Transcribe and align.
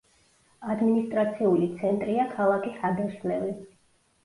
ადმინისტრაციული 0.75 1.69
ცენტრია 1.83 2.27
ქალაქი 2.33 2.75
ჰადერსლევი. 2.81 3.57